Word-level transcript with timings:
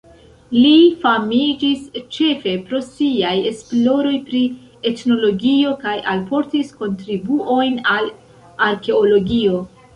Li 0.53 0.69
famiĝis 1.01 1.83
ĉefe 2.15 2.53
pro 2.71 2.79
siaj 2.87 3.35
esploroj 3.51 4.15
pri 4.31 4.41
etnologio 4.93 5.77
kaj 5.87 5.95
alportis 6.17 6.75
kontribuojn 6.83 7.81
al 7.99 8.13
arkeologio. 8.73 9.65